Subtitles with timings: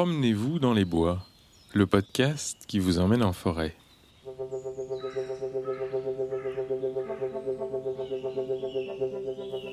[0.00, 1.18] Promenez-vous dans les bois,
[1.74, 3.74] le podcast qui vous emmène en forêt.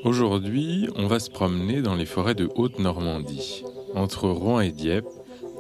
[0.03, 3.63] Aujourd'hui, on va se promener dans les forêts de Haute-Normandie,
[3.95, 5.07] entre Rouen et Dieppe,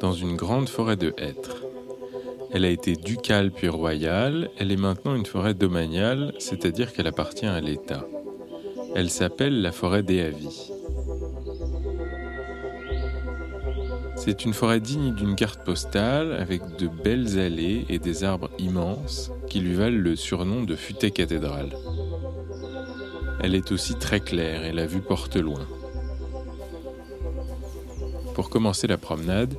[0.01, 1.63] dans une grande forêt de hêtres.
[2.51, 7.45] Elle a été ducale puis royale, elle est maintenant une forêt domaniale, c'est-à-dire qu'elle appartient
[7.45, 8.05] à l'État.
[8.95, 10.73] Elle s'appelle la forêt des Avis.
[14.27, 19.31] C'est une forêt digne d'une carte postale avec de belles allées et des arbres immenses
[19.47, 21.69] qui lui valent le surnom de futée cathédrale.
[23.39, 25.65] Elle est aussi très claire et la vue porte loin.
[28.35, 29.53] Pour commencer la promenade,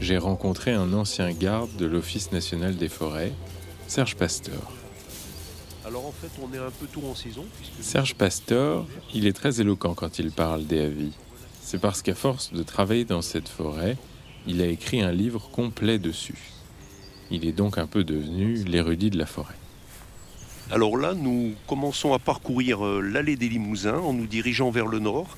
[0.00, 3.34] j'ai rencontré un ancien garde de l'Office national des forêts,
[3.86, 4.72] Serge Pasteur.
[5.84, 7.44] Alors en fait, on est un peu tout en saison.
[7.82, 11.12] Serge Pasteur, il est très éloquent quand il parle des avis.
[11.66, 13.96] C'est parce qu'à force de travailler dans cette forêt,
[14.46, 16.38] il a écrit un livre complet dessus.
[17.32, 19.56] Il est donc un peu devenu l'érudit de la forêt.
[20.70, 25.00] Alors là, nous commençons à parcourir euh, l'allée des Limousins en nous dirigeant vers le
[25.00, 25.36] nord.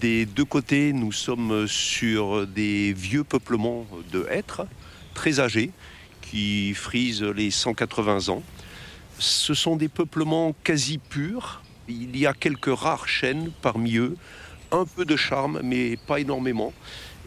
[0.00, 4.66] Des deux côtés, nous sommes sur des vieux peuplements de hêtres,
[5.12, 5.72] très âgés,
[6.22, 8.42] qui frisent les 180 ans.
[9.18, 11.60] Ce sont des peuplements quasi purs.
[11.86, 14.16] Il y a quelques rares chênes parmi eux,
[14.72, 16.72] un peu de charme, mais pas énormément.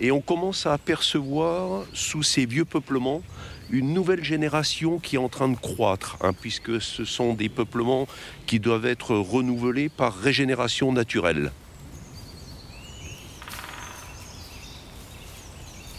[0.02, 3.22] Et on commence à apercevoir sous ces vieux peuplements
[3.70, 8.08] une nouvelle génération qui est en train de croître, hein, puisque ce sont des peuplements
[8.48, 11.52] qui doivent être renouvelés par régénération naturelle.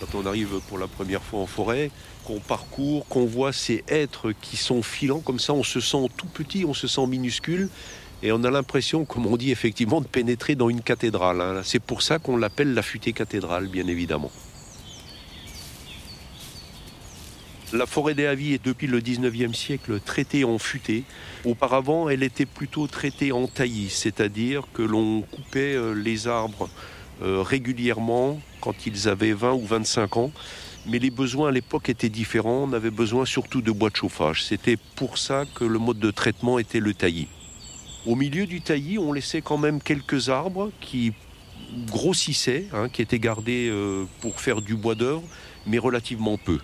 [0.01, 1.91] Quand on arrive pour la première fois en forêt,
[2.25, 6.27] qu'on parcourt, qu'on voit ces êtres qui sont filants comme ça, on se sent tout
[6.27, 7.69] petit, on se sent minuscule,
[8.23, 11.41] et on a l'impression, comme on dit effectivement, de pénétrer dans une cathédrale.
[11.41, 11.61] Hein.
[11.65, 14.31] C'est pour ça qu'on l'appelle la futée cathédrale, bien évidemment.
[17.73, 21.05] La forêt des Avis est depuis le 19e siècle traitée en futée.
[21.45, 26.69] Auparavant, elle était plutôt traitée en taillis, c'est-à-dire que l'on coupait euh, les arbres
[27.23, 30.33] euh, régulièrement quand ils avaient 20 ou 25 ans.
[30.87, 32.67] Mais les besoins à l'époque étaient différents.
[32.69, 34.45] On avait besoin surtout de bois de chauffage.
[34.45, 37.29] C'était pour ça que le mode de traitement était le taillis.
[38.07, 41.13] Au milieu du taillis, on laissait quand même quelques arbres qui
[41.87, 45.23] grossissaient, hein, qui étaient gardés euh, pour faire du bois d'œuvre,
[45.67, 46.59] mais relativement peu.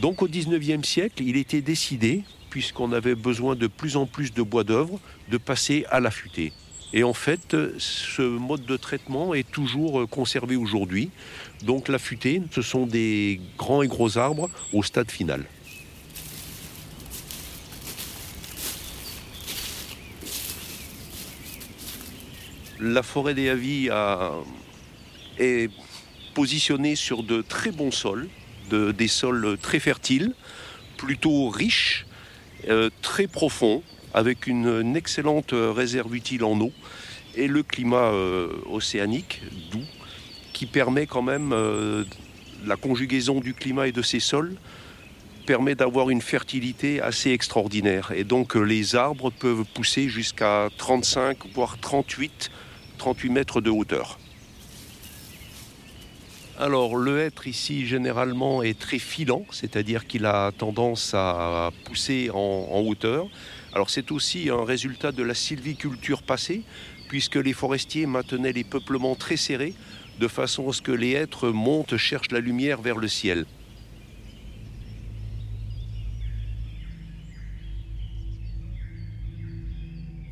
[0.00, 4.42] Donc au XIXe siècle, il était décidé, puisqu'on avait besoin de plus en plus de
[4.42, 6.52] bois d'œuvre, de passer à la futée.
[6.92, 11.10] Et en fait, ce mode de traitement est toujours conservé aujourd'hui.
[11.64, 15.44] Donc la futée, ce sont des grands et gros arbres au stade final.
[22.80, 23.88] La forêt des Avis
[25.38, 25.70] est
[26.34, 28.28] positionnée sur de très bons sols,
[28.70, 30.32] des sols très fertiles,
[30.96, 32.06] plutôt riches,
[32.68, 33.82] euh, très profonds,
[34.14, 36.72] avec une, excellente réserve utile en eau
[37.36, 39.84] et le climat euh, océanique doux
[40.52, 42.04] qui permet quand même euh,
[42.66, 44.56] la conjugaison du climat et de ces sols
[45.46, 48.12] permet d'avoir une fertilité assez extraordinaire.
[48.14, 52.50] Et donc les arbres peuvent pousser jusqu'à 35 voire 38
[52.98, 54.18] 38 mètres de hauteur.
[56.58, 62.80] Alors le hêtre ici généralement est très filant, c'est-à-dire qu'il a tendance à pousser en,
[62.80, 63.28] hauteur.
[63.72, 66.62] Alors c'est aussi un résultat de la sylviculture passée,
[67.08, 69.74] puisque les forestiers maintenaient les peuplements très serrés,
[70.18, 73.46] de façon à ce que les hêtres montent, cherchent la lumière vers le ciel.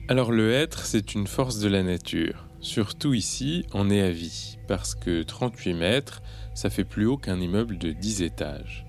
[0.09, 2.46] Alors le hêtre, c'est une force de la nature.
[2.67, 6.21] Surtout ici, on est à vie, parce que 38 mètres,
[6.53, 8.85] ça fait plus haut qu'un immeuble de 10 étages.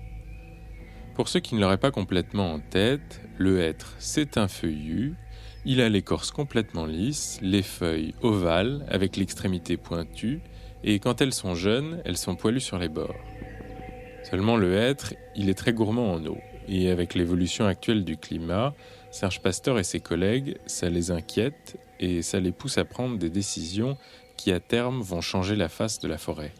[1.14, 5.14] Pour ceux qui ne l'auraient pas complètement en tête, le hêtre, c'est un feuillu.
[5.64, 10.40] Il a l'écorce complètement lisse, les feuilles ovales avec l'extrémité pointue,
[10.82, 13.14] et quand elles sont jeunes, elles sont poilues sur les bords.
[14.28, 18.74] Seulement le hêtre, il est très gourmand en eau, et avec l'évolution actuelle du climat,
[19.12, 23.30] Serge Pasteur et ses collègues, ça les inquiète et ça les pousse à prendre des
[23.30, 23.96] décisions
[24.36, 26.52] qui à terme vont changer la face de la forêt.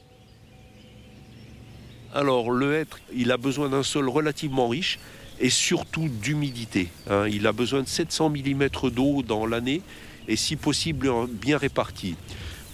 [2.14, 4.98] Alors le hêtre, il a besoin d'un sol relativement riche
[5.40, 6.88] et surtout d'humidité.
[7.08, 7.28] Hein.
[7.28, 9.82] Il a besoin de 700 mm d'eau dans l'année
[10.26, 12.16] et si possible bien réparti.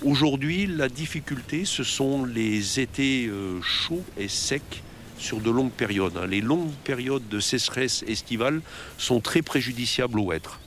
[0.02, 4.82] Aujourd'hui, la difficulté, ce sont les étés euh, chauds et secs
[5.18, 6.16] sur de longues périodes.
[6.16, 6.26] Hein.
[6.26, 8.60] Les longues périodes de sécheresse estivale
[8.98, 10.60] sont très préjudiciables au hêtre.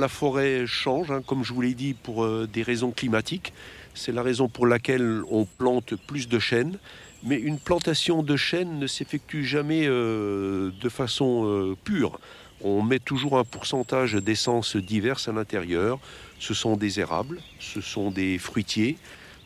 [0.00, 3.52] La forêt change, hein, comme je vous l'ai dit, pour euh, des raisons climatiques.
[3.94, 6.78] C'est la raison pour laquelle on plante plus de chênes.
[7.22, 12.18] Mais une plantation de chênes ne s'effectue jamais euh, de façon euh, pure.
[12.62, 15.98] On met toujours un pourcentage d'essences diverses à l'intérieur.
[16.38, 18.96] Ce sont des érables, ce sont des fruitiers,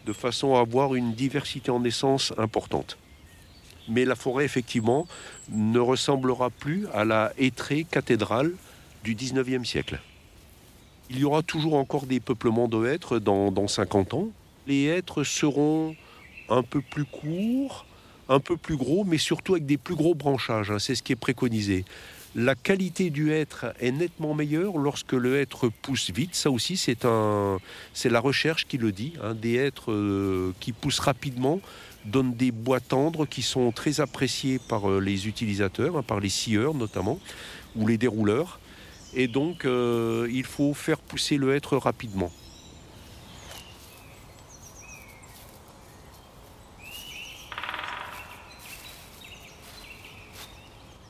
[0.06, 2.97] de façon à avoir une diversité en essences importante.
[3.89, 5.06] Mais la forêt, effectivement,
[5.51, 8.53] ne ressemblera plus à la hêtrée cathédrale
[9.03, 9.99] du 19e siècle.
[11.11, 14.29] Il y aura toujours encore des peuplements de hêtres dans, dans 50 ans.
[14.67, 15.95] Les hêtres seront
[16.49, 17.85] un peu plus courts,
[18.29, 20.71] un peu plus gros, mais surtout avec des plus gros branchages.
[20.71, 21.85] hein, c'est ce qui est préconisé.
[22.35, 26.35] La qualité du hêtre est nettement meilleure lorsque le hêtre pousse vite.
[26.35, 27.59] Ça aussi, c'est un,
[27.93, 29.12] c'est la recherche qui le dit.
[29.23, 29.35] hein.
[29.35, 31.61] Des hêtres euh, qui poussent rapidement
[32.06, 36.29] donnent des bois tendres qui sont très appréciés par euh, les utilisateurs, hein, par les
[36.29, 37.21] scieurs notamment,
[37.77, 38.59] ou les dérouleurs.
[39.17, 42.33] Et donc, euh, il faut faire pousser le hêtre rapidement.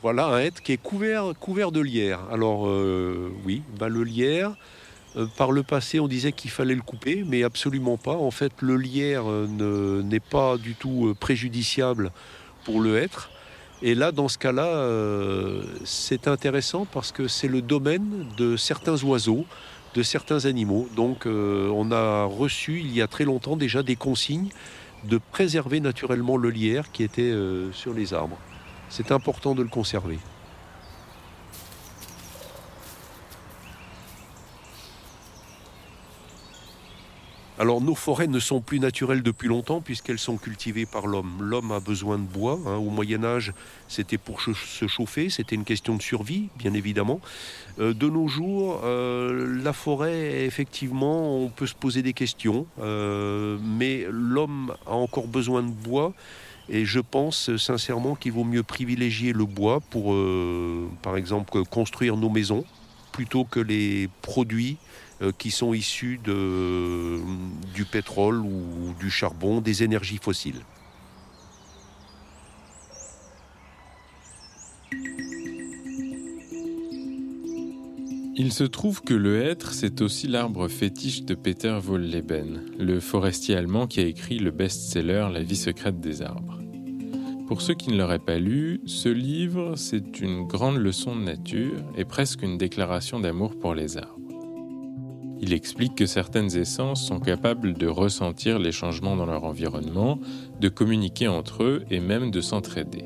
[0.02, 1.32] Voilà un hêtre qui est couvert,
[1.72, 2.20] de lierre.
[2.30, 4.54] Alors euh, oui, bah, le lierre,
[5.16, 8.16] euh, par le passé on disait qu'il fallait le couper, mais absolument pas.
[8.16, 12.12] En fait, le lierre ne- n'est pas du tout préjudiciable
[12.66, 13.30] pour le hêtre.
[13.86, 18.96] Et là, dans ce cas-là, euh, c'est intéressant parce que c'est le domaine de certains
[19.04, 19.44] oiseaux,
[19.94, 20.88] de certains animaux.
[20.96, 24.48] Donc euh, on a reçu il y a très longtemps déjà des consignes
[25.04, 28.38] de préserver naturellement le lierre qui était euh, sur les arbres.
[28.88, 30.18] C'est important de le conserver.
[37.56, 41.38] Alors nos forêts ne sont plus naturelles depuis longtemps puisqu'elles sont cultivées par l'homme.
[41.40, 42.58] L'homme a besoin de bois.
[42.66, 42.74] hein.
[42.78, 43.52] Au Moyen Âge,
[43.86, 47.20] c'était pour se chauffer, c'était une question de survie, bien évidemment.
[47.78, 53.56] Euh, de nos jours, euh, la forêt, effectivement, on peut se poser des questions, euh,
[53.62, 56.12] mais l'homme a encore besoin de bois.
[56.68, 60.16] Et je pense sincèrement qu'il vaut mieux privilégier le bois pour,
[61.02, 62.64] par exemple, construire nos maisons
[63.12, 64.78] plutôt que les produits
[65.38, 70.62] qui sont issus du pétrole ou du charbon, des énergies fossiles.
[78.36, 83.54] Il se trouve que le hêtre, c'est aussi l'arbre fétiche de Peter Wohlleben, le forestier
[83.54, 86.60] allemand qui a écrit le best-seller La vie secrète des arbres.
[87.46, 91.78] Pour ceux qui ne l'auraient pas lu, ce livre, c'est une grande leçon de nature
[91.96, 94.23] et presque une déclaration d'amour pour les arbres.
[95.40, 100.18] Il explique que certaines essences sont capables de ressentir les changements dans leur environnement,
[100.60, 103.04] de communiquer entre eux et même de s'entraider.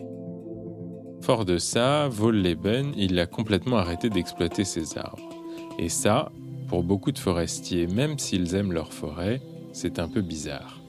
[1.22, 5.28] Fort de ça, Wohlleben, il a complètement arrêté d'exploiter ses arbres.
[5.78, 6.30] Et ça,
[6.68, 9.40] pour beaucoup de forestiers, même s'ils aiment leur forêt,
[9.72, 10.80] c'est un peu bizarre.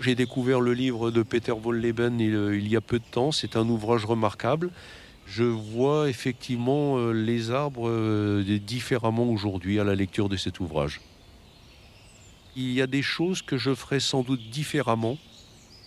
[0.00, 3.32] J'ai découvert le livre de Peter Wohlleben il, euh, il y a peu de temps.
[3.32, 4.70] C'est un ouvrage remarquable.
[5.30, 11.00] Je vois effectivement euh, les arbres euh, différemment aujourd'hui à la lecture de cet ouvrage.
[12.56, 15.18] Il y a des choses que je ferai sans doute différemment.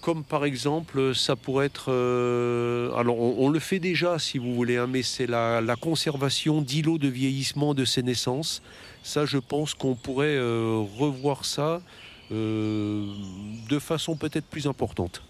[0.02, 1.92] Comme par exemple, ça pourrait être...
[1.92, 6.62] euh, alors on, le fait déjà si vous voulez, hein, mais c'est la, la conservation
[6.62, 8.62] d'îlots de vieillissement de ces naissances.
[9.04, 11.82] Ça, je pense qu'on pourrait euh, revoir ça
[12.32, 13.06] euh,
[13.70, 15.24] de façon peut-être plus importante.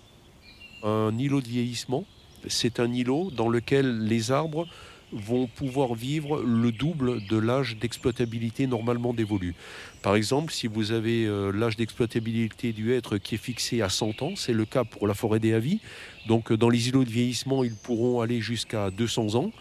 [0.83, 2.05] Un îlot de vieillissement,
[2.47, 4.67] c'est un îlot dans lequel les arbres
[5.11, 9.55] vont pouvoir vivre le double de l'âge d'exploitabilité normalement dévolu.
[10.01, 14.21] Par exemple, si vous avez euh, l'âge d'exploitabilité du hêtre qui est fixé à 100
[14.21, 15.79] ans, c'est le cas pour la forêt des Avis.
[16.27, 19.51] Donc euh, dans les îlots de vieillissement, ils pourront aller jusqu'à 200 ans.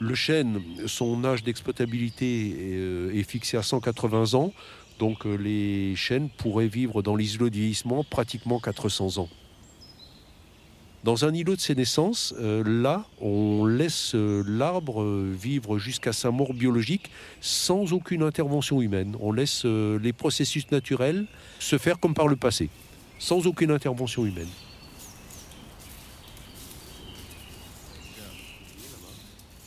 [0.00, 4.52] Le chêne, son âge d'exploitabilité est, euh, fixé à 180 ans.
[4.98, 9.28] Donc les chênes pourraient vivre dans les îlots de vieillissement pratiquement 400 ans.
[11.04, 16.54] Dans un îlot de sénescence, euh, là, on laisse euh, l'arbre vivre jusqu'à sa mort
[16.54, 17.10] biologique
[17.42, 19.14] sans aucune intervention humaine.
[19.20, 21.26] On laisse euh, les processus naturels
[21.58, 22.70] se faire comme par le passé,
[23.18, 24.48] sans aucune intervention humaine.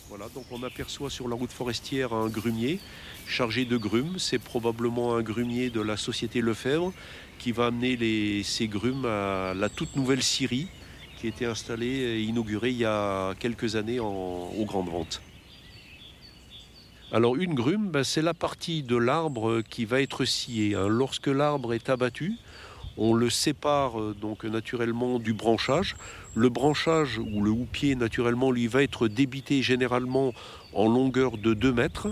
[0.10, 2.80] Voilà, donc on aperçoit sur la route forestière un grumier
[3.28, 4.18] chargé de grumes.
[4.18, 6.94] C'est probablement un grumier de la société Lefebvre
[7.38, 10.68] qui va amener les, ces grumes à la toute nouvelle scierie
[11.18, 15.22] qui a été installée et inaugurée il y a quelques années en- aux grandes ventes.
[17.12, 20.76] Alors une grume, ben, c'est la partie de l'arbre qui va être sciée.
[20.76, 20.88] hein.
[20.90, 22.34] Lorsque l'arbre est abattu,
[22.98, 25.96] on le sépare euh, donc naturellement du branchage.
[26.36, 30.34] Le branchage ou le houppier naturellement lui va être débité généralement
[30.74, 32.08] en longueur de 2 mètres.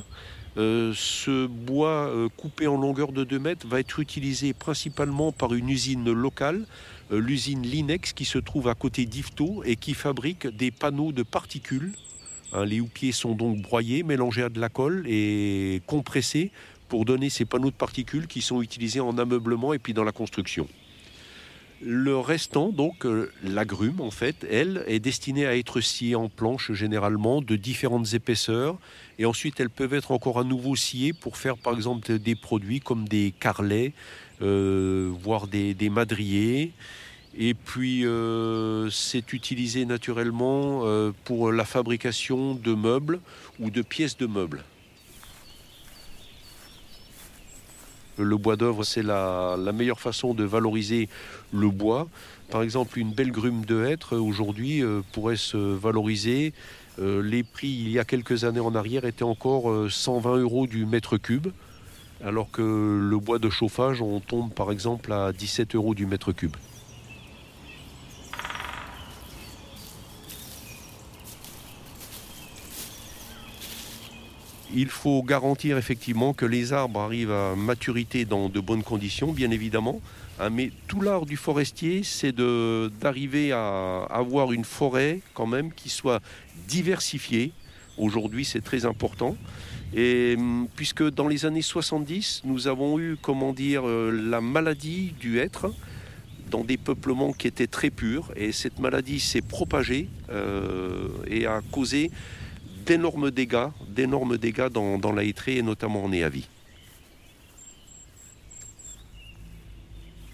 [0.58, 5.54] Euh, ce bois euh, coupé en longueur de 2 mètres va être utilisé principalement par
[5.54, 6.66] une usine locale,
[7.12, 11.94] l'usine Linex, qui se trouve à côté d'Ifto et qui fabrique des panneaux de particules.
[12.54, 16.52] Hein, les houppiers sont donc broyés, mélangés à de la colle et compressés
[16.88, 20.12] pour donner ces panneaux de particules qui sont utilisés en ameublement et puis dans la
[20.12, 20.68] construction.
[21.82, 26.72] Le restant, donc euh, l'agrume en fait, elle est destinée à être sciée en planches
[26.72, 28.78] généralement de différentes épaisseurs
[29.20, 32.80] et ensuite elles peuvent être encore à nouveau sciées pour faire par exemple des produits
[32.80, 36.72] comme des carlets, euh, voire des, madriers.
[37.38, 40.84] Et puis euh, c'est utilisé naturellement
[41.26, 43.20] pour la fabrication de meubles
[43.60, 44.64] ou de pièces de meubles.
[48.18, 51.10] Le bois d'œuvre, c'est la, meilleure façon de valoriser
[51.54, 52.08] le bois.
[52.50, 56.54] Par exemple, une belle grume de hêtre, aujourd'hui, euh, pourrait se valoriser.
[57.00, 60.68] Euh, les prix, il y a quelques années en arrière, étaient encore 120 euh, euros
[60.68, 61.48] du mètre cube,
[62.24, 66.32] alors que le bois de chauffage, on tombe par exemple à 17 euros du mètre
[66.32, 66.56] cube.
[74.78, 79.50] Il faut garantir effectivement que les arbres arrivent à maturité dans de bonnes conditions, bien
[79.52, 80.02] évidemment.
[80.38, 85.88] Hein, mais tout l'art du forestier, c'est d'arriver à avoir une forêt quand même qui
[85.88, 86.22] soit
[86.68, 87.54] diversifiée.
[87.98, 89.38] Aujourd'hui, c'est très important.
[89.94, 95.14] Et hum, puisque dans les années 70, nous avons eu, comment dire, euh, la maladie
[95.20, 95.74] du hêtre
[96.52, 98.32] dans des peuplements qui étaient très purs.
[98.36, 102.12] Et cette maladie s'est propagée euh, et a causé
[102.86, 106.48] d'énormes dégâts, d'énormes dégâts dans, la hêtraie et notamment en Néavie.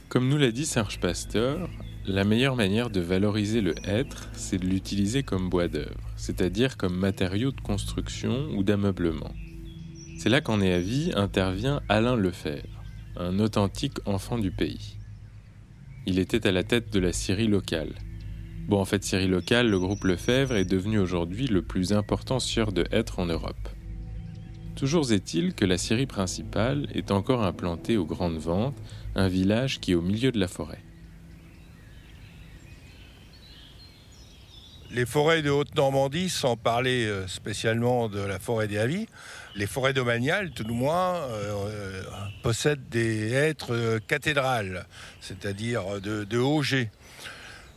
[0.09, 1.69] Comme nous l'a dit Serge Pasteur,
[2.05, 6.97] la meilleure manière de valoriser le hêtre, c'est de l'utiliser comme bois d'œuvre, c'est-à-dire comme
[6.97, 9.33] matériau de construction ou d'ameublement.
[10.17, 12.83] C'est là qu'en Néavie intervient Alain Lefebvre,
[13.17, 14.97] un authentique enfant du pays.
[16.05, 17.93] Il était à la tête de la Syrie locale,
[18.67, 22.71] Bon, en fait, Syrie Local, le groupe Lefebvre est devenu aujourd'hui le plus important sieur
[22.71, 23.69] de hêtre en Europe.
[24.75, 28.77] Toujours est-il que la scierie principale est encore implantée aux Grandes Ventes,
[29.15, 30.79] un village qui est au milieu de la forêt.
[34.93, 39.07] Les forêts de Haute-Normandie, sans parler euh, spécialement de la forêt des Avis,
[39.55, 42.03] les forêts domaniales, tout du moins, euh, euh,
[42.43, 44.85] possèdent des hêtres cathédrales,
[45.21, 46.37] c'est-à-dire de, de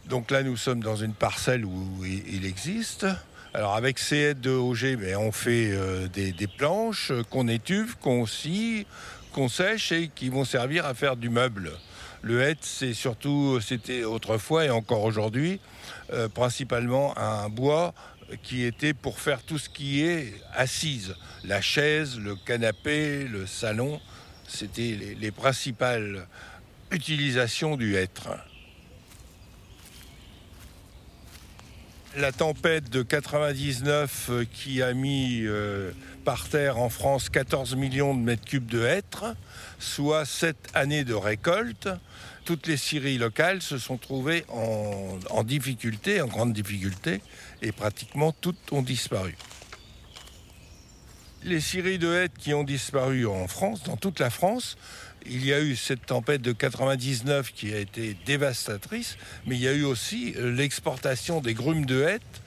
[0.08, 3.06] donc là, nous sommes dans une parcelle où il existe.
[3.54, 8.26] Alors avec ces aides de OG, ben, on fait euh, des, planches qu'on étuve, qu'on
[8.26, 8.86] scie,
[9.32, 11.70] qu'on sèche et qui vont servir à faire du meuble.
[12.24, 15.60] Le hêtre, c'est surtout, c'était autrefois et encore aujourd'hui,
[16.10, 17.92] euh, principalement un bois
[18.42, 21.16] qui était pour faire tout ce qui est assise.
[21.44, 24.00] La chaise, le canapé, le salon,
[24.48, 26.26] c'était les, les principales
[26.90, 28.30] utilisations du hêtre.
[32.16, 35.90] La tempête de 99 euh, qui a mis euh,
[36.24, 39.36] par terre en France 14 millions de mètres cubes de hêtres,
[39.78, 41.88] soit 7 années de récolte.
[42.44, 47.22] Toutes les scieries locales se sont trouvées en, difficulté, en grande difficulté,
[47.62, 49.36] et pratiquement toutes ont disparu.
[51.42, 54.76] Les scieries de hêtres qui ont disparu en France, dans toute la France,
[55.26, 59.16] il y a eu cette tempête de 99 qui a été dévastatrice,
[59.46, 62.42] mais il y a eu aussi euh, l'exportation des grumes de hêtre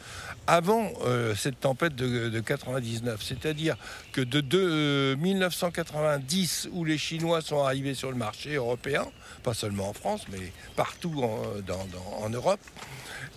[0.47, 3.21] avant euh, cette tempête de, 99.
[3.21, 3.75] C'est-à-dire
[4.13, 9.05] que de, 1990, euh, où les Chinois sont arrivés sur le marché européen,
[9.43, 12.59] pas seulement en France, mais partout en, Europe,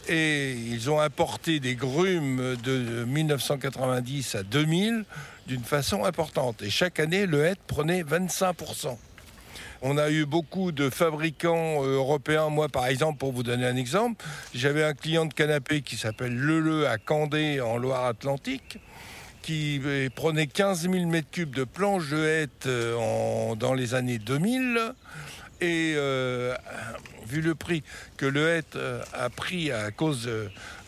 [0.09, 5.05] et ils ont importé des grumes de 1990 à 2000
[5.47, 6.63] d'une façon importante.
[6.63, 8.97] Et chaque année, le hêtre prenait 25%.
[9.83, 12.51] On a eu beaucoup de fabricants euh, européens.
[12.51, 14.23] Moi, par exemple, pour vous donner un exemple,
[14.55, 18.79] j'avais un client de canapé qui s'appelle Leleu à Candé, en Loire-Atlantique,
[19.41, 24.79] qui euh, prenait 15 000 m3 de planches de hêtre euh, dans les années 2000.
[25.63, 25.95] Et
[27.27, 27.83] vu le prix
[28.17, 28.79] que le hêtre
[29.13, 30.27] a pris à cause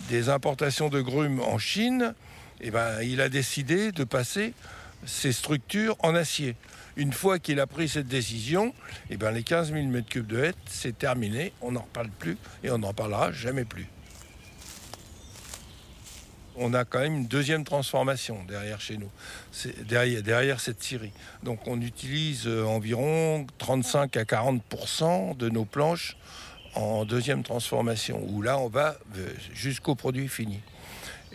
[0.09, 2.15] des importations de grumes en Chine,
[2.63, 4.55] eh ben, il a décidé de passer
[5.05, 6.57] ses structures en acier.
[6.97, 8.75] Une fois qu'il a pris cette décision,
[9.09, 12.71] eh ben les 15 000 m3 de hêtre, c'est terminé, on n'en reparle plus et
[12.71, 13.87] on n'en parlera jamais plus.
[16.57, 19.11] On a quand même une deuxième transformation derrière chez nous,
[19.87, 21.13] derrière, cette scierie.
[21.43, 26.19] Donc on utilise euh, environ 35 à 40% de nos planches
[26.75, 30.61] en deuxième transformation, où là on va euh, jusqu'au produit fini.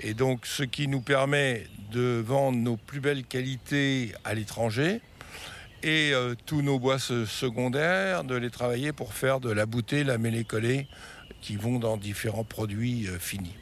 [0.02, 5.02] Et donc, ce qui nous permet de vendre nos plus belles qualités à l'étranger
[5.84, 10.17] et euh, tous nos bois secondaires, de les travailler pour faire de la bouteille, la
[10.17, 10.88] mêlée collée,
[11.41, 13.55] qui vont dans différents produits euh, finis.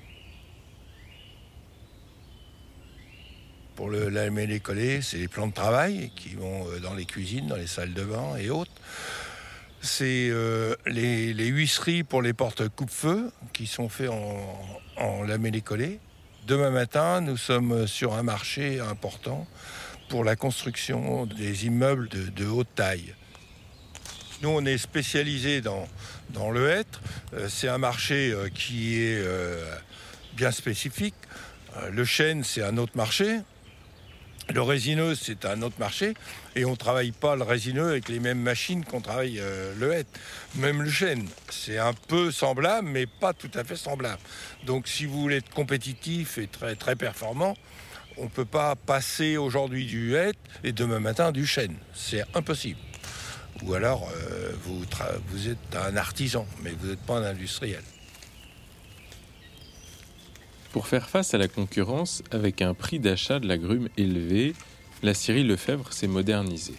[3.75, 7.05] Pour le, la mêlée collée, c'est les plans de travail qui vont euh, dans les
[7.05, 8.71] cuisines, dans les salles de bain et autres.
[9.81, 10.31] C'est
[10.87, 15.99] les, huisseries pour les portes coupe-feu qui sont faits en, en lamellé collé.
[16.47, 19.45] Demain matin, nous sommes sur un marché important
[20.09, 23.13] pour la construction des immeubles de, haute taille.
[24.41, 25.87] Nous, on est spécialisé dans,
[26.29, 27.01] dans le hêtre.
[27.33, 29.63] Euh, c'est un marché euh, qui est euh,
[30.33, 31.15] bien spécifique.
[31.91, 33.39] Le chêne, c'est un autre marché.
[34.53, 36.13] Le résineux, c'est un autre marché.
[36.55, 39.41] Et on ne travaille pas le résineux avec les mêmes machines qu'on travaille
[39.77, 40.09] le hêtre.
[40.55, 44.21] Même le chêne, c'est un peu semblable, mais pas tout à fait semblable.
[44.65, 47.57] Donc si vous voulez être compétitif et très, très performant,
[48.17, 51.75] on ne peut pas passer aujourd'hui du hêtre et demain matin du chêne.
[51.93, 52.79] C'est impossible.
[53.63, 57.81] Ou alors, euh, vous, êtes un artisan, mais vous n'êtes pas un industriel.
[60.71, 64.53] Pour faire face à la concurrence, avec un prix d'achat de l'agrume élevé,
[65.03, 66.75] la scierie Lefebvre s'est modernisée.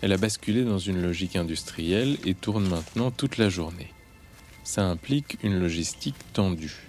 [0.00, 3.92] Elle a basculé dans une logique industrielle et tourne maintenant toute la journée.
[4.62, 6.85] Ça implique une logistique tendue.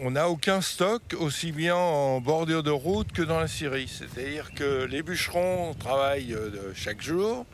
[0.00, 3.88] On n'a aucun stock aussi bien en bordure de route que dans la scierie.
[3.88, 7.44] C'est-à-dire que les bûcherons travaillent euh, chaque jour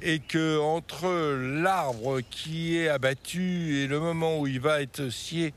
[0.00, 1.08] et que entre
[1.60, 5.54] l'arbre qui est abattu et le moment où il va être scié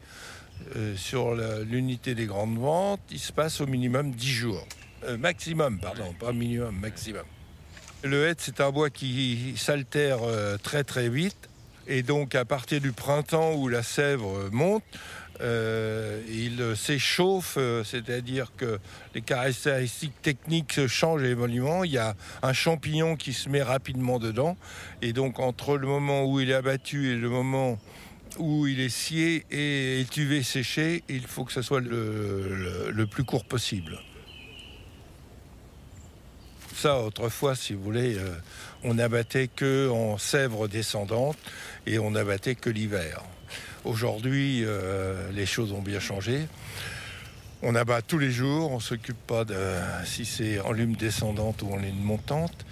[0.76, 4.66] euh, sur l'unité des grandes ventes, il se passe au minimum 10 jours.
[5.04, 7.26] Euh, maximum, pardon, pas minimum, maximum.
[8.04, 10.22] Le hêtre, c'est un bois qui s'altère
[10.64, 11.50] très très vite.
[11.88, 14.84] Et donc, à partir du printemps où la sèvre monte,
[15.42, 18.80] il s'échauffe, c'est-à-dire que
[19.16, 21.86] les caractéristiques techniques se changent évoluent.
[21.86, 24.58] Il y a un champignon qui se met rapidement dedans.
[25.02, 27.80] Et donc, entre le moment où il est abattu et le moment
[28.38, 33.46] où il est scié et étuvé, séché, il faut que ce soit le, plus court
[33.46, 34.00] possible.
[36.86, 38.34] Autrefois, si vous voulez, euh,
[38.84, 41.38] on n'abattait que en sèvres descendantes
[41.86, 43.22] et on n'abattait que l'hiver.
[43.84, 46.48] Aujourd'hui, euh, les choses ont bien changé.
[47.62, 49.56] On abat tous les jours, on ne s'occupe pas de
[50.06, 52.66] si c'est en lume descendante ou en lune montante.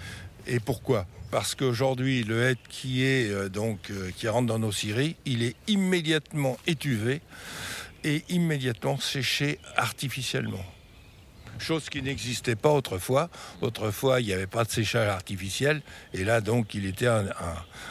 [0.48, 1.06] Et pourquoi?
[1.30, 5.54] Parce qu'aujourd'hui, le hêtre qui est euh, donc qui rentre dans nos scieries, il est
[5.68, 7.20] immédiatement étuvé
[8.02, 10.64] et immédiatement séché artificiellement.
[11.60, 13.28] Chose qui n'existait pas autrefois.
[13.60, 15.82] Autrefois, il n'y avait pas de séchage artificiel.
[16.14, 17.08] Et là, donc, il était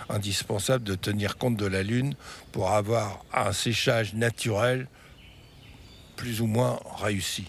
[0.10, 2.16] indispensable de tenir compte de la Lune
[2.52, 4.88] pour avoir un séchage naturel
[6.16, 7.46] plus ou moins réussi.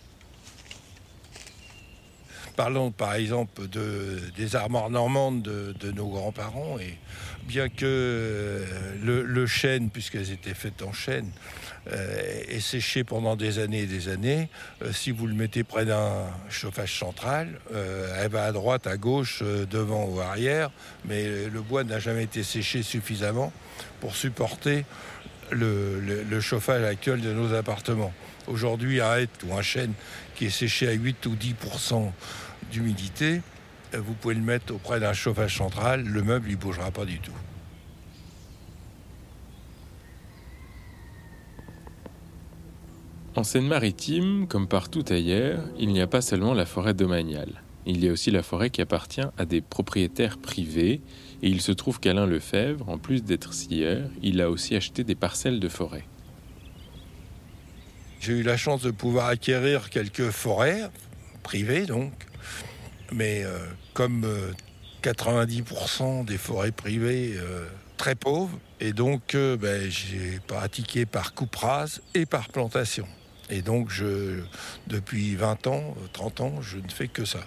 [2.56, 6.78] Parlons par exemple de, des armoires normandes de, nos grands-parents.
[6.78, 6.98] Et
[7.44, 8.64] bien que euh,
[9.02, 11.30] le, chêne, puisqu'elles étaient faites en chêne,
[11.90, 14.48] euh, est séché pendant des années et des années,
[14.82, 19.42] euh, si vous le mettez près d'un chauffage central, elle va à droite, à gauche,
[19.42, 20.70] devant ou arrière,
[21.06, 23.52] mais le bois n'a jamais été séché suffisamment
[24.00, 24.84] pour supporter
[25.52, 28.12] le, chauffage actuel de nos appartements.
[28.46, 29.92] Aujourd'hui, un hêtre ou un chêne
[30.40, 32.12] qui est séché à 8 ou 10%
[32.72, 33.42] d'humidité,
[33.92, 37.18] euh, vous pouvez le mettre auprès d'un chauffage central, le meuble ne bougera pas du
[37.18, 37.30] tout.
[43.36, 47.60] En Seine-Maritime, comme partout ailleurs, il n'y a pas seulement la forêt domaniale.
[47.84, 51.02] Il y a aussi la forêt qui appartient à des propriétaires privés,
[51.42, 55.14] et il se trouve qu'Alain Lefebvre, en plus d'être scieur, il a aussi acheté des
[55.14, 56.06] parcelles de forêt.
[58.20, 60.90] J'ai eu la chance de pouvoir acquérir quelques forêts,
[61.42, 62.12] privées donc,
[63.10, 63.58] mais euh,
[63.94, 64.26] comme
[65.02, 71.56] 90% euh, des forêts privées euh, très pauvres, et donc ben, j'ai pratiqué par coupe
[71.56, 73.06] rase et par plantation.
[73.48, 73.90] Et donc
[74.86, 77.40] depuis 20 ans, 30 ans, je ne fais que ça.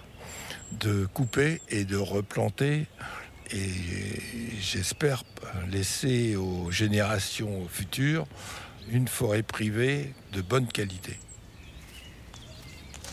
[0.72, 2.86] De couper et de replanter.
[3.52, 3.70] Et
[4.60, 5.22] j'espère
[5.70, 8.26] laisser aux générations futures
[8.90, 11.18] une forêt privée de bonne qualité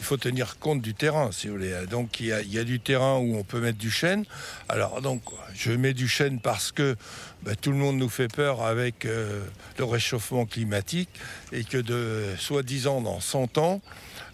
[0.01, 1.85] il faut tenir compte du terrain, si vous voulez.
[1.87, 4.25] Donc il y, a, du terrain où on peut mettre du chêne.
[4.67, 5.21] Alors donc
[5.53, 6.95] je mets du chêne parce que
[7.43, 9.43] bah, tout le monde nous fait peur avec euh,
[9.77, 11.09] le réchauffement climatique
[11.51, 13.79] et que de soi-disant dans 100 ans,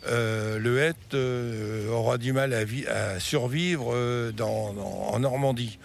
[0.08, 3.94] euh, le hêtre euh, aura du mal à, survivre
[4.40, 5.80] en Normandie.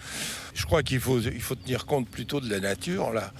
[0.53, 3.31] Je crois qu'il faut, il faut tenir compte plutôt de la nature, là,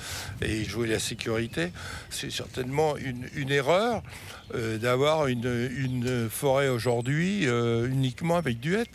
[0.41, 1.71] et jouer la sécurité.
[2.09, 4.01] C'est certainement une, erreur
[4.55, 8.89] euh, d'avoir une, forêt aujourd'hui euh, uniquement avec du hêtre.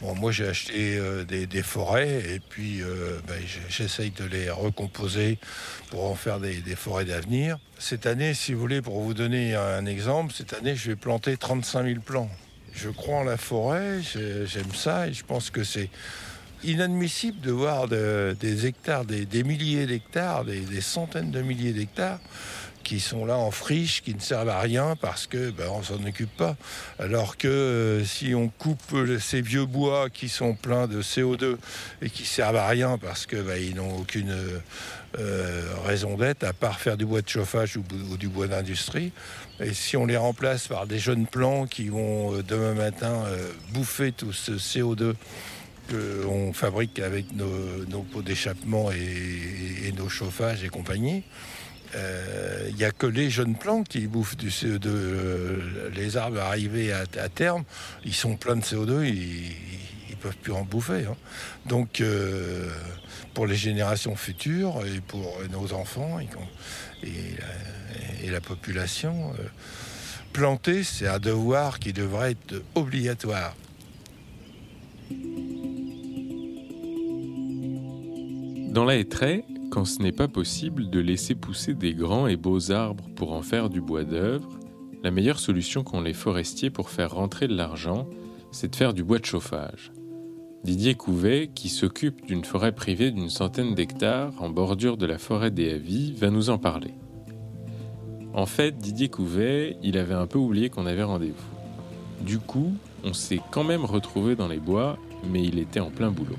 [0.00, 2.82] Bon, moi j'ai acheté euh, des, forêts et puis
[3.26, 5.38] ben, j'essaye de les recomposer
[5.90, 7.58] pour en faire des, des forêts d'avenir.
[7.78, 11.36] Cette année, si vous voulez, pour vous donner un exemple, cette année je vais planter
[11.36, 12.30] 35 000 plants.
[12.74, 15.90] Je crois en la forêt, j'aime ça et je pense que c'est
[16.64, 22.20] inadmissible de voir des hectares, des, milliers d'hectares, des, centaines de milliers d'hectares
[22.88, 26.02] qui sont là en friche, qui ne servent à rien parce que ben, on s'en
[26.06, 26.56] occupe pas.
[26.98, 31.58] Alors que euh, si on coupe ces vieux bois qui sont pleins de CO2
[32.00, 34.34] et qui servent à rien parce que ben, ils n'ont aucune
[35.18, 39.12] euh, raison d'être à part faire du bois de chauffage ou, du bois d'industrie.
[39.60, 43.24] Et si on les remplace par des jeunes plants qui vont euh, demain matin
[43.74, 45.14] bouffer tout ce CO2
[45.88, 51.24] qu'on fabrique avec nos, pots d'échappement et, nos chauffages et compagnie,
[51.90, 54.86] il euh, n'y a que les jeunes plants qui bouffent du CO2.
[54.86, 57.64] Euh, les arbres arrivés à, terme,
[58.04, 61.06] ils sont pleins de CO2, ils ne peuvent plus en bouffer.
[61.06, 61.16] Hein.
[61.66, 62.68] Donc, euh,
[63.32, 66.28] pour les générations futures et pour nos enfants et,
[68.22, 69.32] et la population,
[70.32, 73.54] planter, c'est un devoir qui devrait être obligatoire.
[78.78, 82.70] Dans la hêtraie, quand ce n'est pas possible de laisser pousser des grands et beaux
[82.70, 84.48] arbres pour en faire du bois d'œuvre,
[85.02, 88.06] la meilleure solution qu'ont les forestiers pour faire rentrer de l'argent,
[88.52, 89.90] c'est de faire du bois de chauffage.
[90.62, 95.50] Didier Couvet, qui s'occupe d'une forêt privée d'une centaine d'hectares en bordure de la forêt
[95.50, 96.94] des Avis, va nous en parler.
[98.32, 102.24] En fait, Didier Couvet, il avait un peu oublié qu'on avait rendez-vous.
[102.24, 106.12] Du coup, on s'est quand même retrouvé dans les bois, mais il était en plein
[106.12, 106.36] boulot.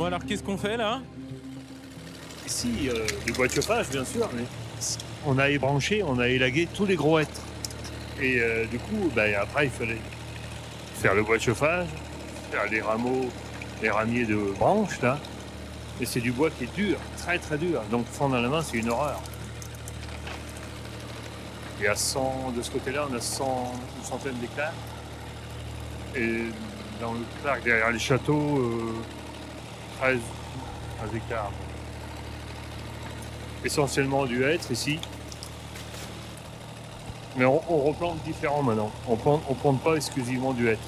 [0.00, 1.02] Bon alors qu'est-ce qu'on fait là
[2.46, 4.44] Ici, euh, du bois de chauffage bien sûr, mais
[5.26, 7.42] on a ébranché, on a élagué tous les gros hêtres.
[8.18, 10.00] Et euh, du coup, ben, après il fallait
[10.94, 11.86] faire le bois de chauffage,
[12.50, 13.28] faire les rameaux,
[13.82, 15.18] les ramiers de branches là.
[16.00, 17.82] Et c'est du bois qui est dur, très très dur.
[17.90, 19.20] Donc fondre dans la main, c'est une horreur.
[21.82, 24.72] Et à 100, de ce côté-là, on a 100, une centaine d'hectares.
[26.16, 26.44] Et
[27.02, 28.94] dans le parc derrière les châteaux, euh,
[30.00, 30.18] 13,
[31.14, 31.50] hectares.
[33.62, 34.98] Essentiellement du hêtre ici.
[37.36, 38.90] Mais on, replante différent maintenant.
[39.06, 40.80] On ne plante, pas exclusivement du hêtre.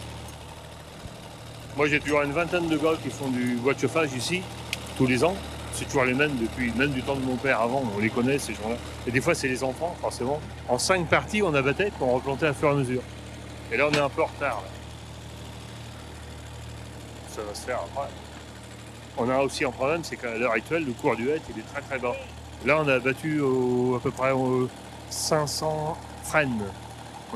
[1.76, 4.42] Moi j'ai toujours une vingtaine de gars qui font du bois de chauffage ici,
[4.96, 5.36] tous les ans.
[5.74, 8.38] C'est toujours les mêmes depuis même du temps de mon père avant, on les connaît
[8.38, 8.76] ces gens-là.
[9.06, 10.40] Et des fois c'est les enfants, forcément.
[10.68, 13.02] En cinq parties on abattait pour on replantait à fur et à mesure.
[13.70, 14.62] Et là on est un peu en retard.
[17.28, 18.08] Ça va se faire après.
[19.18, 21.66] On a aussi un problème, c'est qu'à l'heure actuelle, le cours du hêtre il est
[21.72, 22.16] très très bas.
[22.64, 24.32] Là, on a battu à peu près
[25.10, 26.62] 500 freines.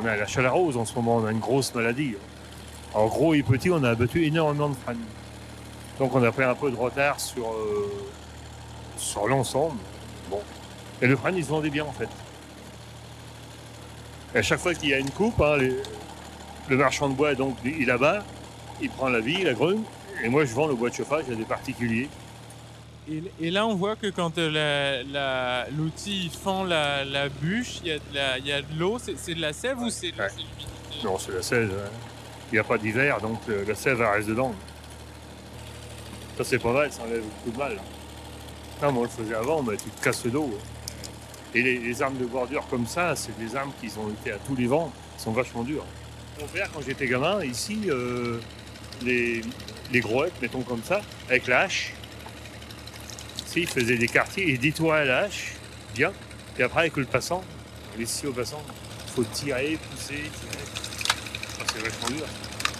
[0.00, 2.14] On a la chalarose en ce moment, on a une grosse maladie.
[2.94, 5.04] En gros et petit, on a abattu énormément de freines.
[5.98, 7.90] Donc on a pris un peu de retard sur, euh,
[8.96, 9.78] sur l'ensemble.
[10.30, 10.40] Bon.
[11.02, 12.08] Et le frêne, il se vendait bien en fait.
[14.34, 15.56] à chaque fois qu'il y a une coupe, hein,
[16.68, 18.22] le marchand de bois, donc, il abat,
[18.82, 19.82] il prend la vie, la grume,
[20.22, 22.08] et moi, je vends le bois de chauffage à des particuliers.
[23.40, 28.00] Et, là, on voit que quand euh, l'outil fend la, bûche, il
[28.44, 28.98] y a de l'eau.
[28.98, 31.72] C'est de la sève ou c'est de l'humidité Non, c'est la sève.
[31.72, 31.90] Hein.
[32.50, 34.54] Il n'y a pas d'hiver, donc euh, la sève reste dedans.
[36.36, 37.76] Ça, c'est pas mal, ça enlève beaucoup de mal.
[38.82, 40.50] Non, moi, on le faisait avant, mais tu te casses le dos.
[40.52, 40.62] Hein.
[41.54, 44.54] Et les, armes de bordure comme ça, c'est des armes qui ont été à tous
[44.54, 45.86] les vents, sont vachement dures.
[46.40, 48.38] Mon père, quand j'étais gamin, ici, euh,
[49.02, 49.42] les,
[49.92, 51.92] les gros mettons comme ça, avec la hache.
[53.54, 55.54] il faisait des quartiers, il détourait la hache,
[55.94, 56.12] bien.
[56.58, 57.42] Et après, avec le passant,
[57.98, 58.62] les scie au passant,
[59.06, 60.22] il faut tirer, pousser.
[61.60, 62.26] Ah, c'est vachement dur.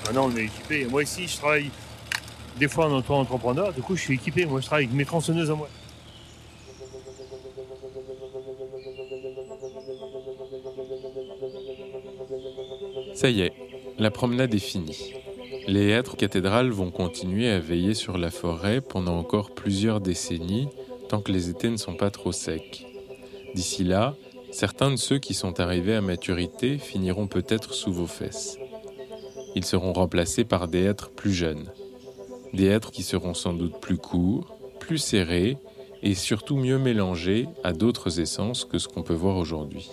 [0.04, 0.86] Maintenant, on est équipé.
[0.86, 1.70] Moi, ici, je travaille
[2.58, 3.72] des fois en auto-entrepreneur.
[3.72, 4.46] Du coup, je suis équipé.
[4.46, 5.68] Moi, je travaille avec mes tronçonneuses à moi.
[13.14, 13.52] Ça y est,
[13.98, 15.14] la promenade est finie.
[15.68, 20.68] Les êtres cathédrales vont continuer à veiller sur la forêt pendant encore plusieurs décennies,
[21.08, 22.86] tant que les étés ne sont pas trop secs.
[23.56, 24.14] D'ici là,
[24.52, 28.58] certains de ceux qui sont arrivés à maturité finiront peut-être sous vos fesses.
[29.56, 31.68] Ils seront remplacés par des êtres plus jeunes,
[32.52, 35.56] des êtres qui seront sans doute plus courts, plus serrés
[36.00, 39.90] et surtout mieux mélangés à d'autres essences que ce qu'on peut voir aujourd'hui.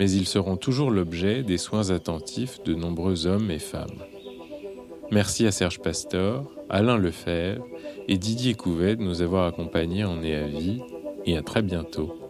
[0.00, 4.02] Mais ils seront toujours l'objet des soins attentifs de nombreux hommes et femmes.
[5.12, 7.64] Merci à Serge Pastor, Alain Lefebvre
[8.08, 10.82] et Didier Couvet de nous avoir accompagnés en Nez à Vie
[11.24, 12.25] et à très bientôt.